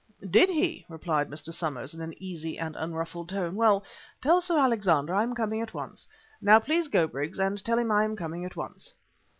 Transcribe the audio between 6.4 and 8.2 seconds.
Now please go, Briggs, and tell him I am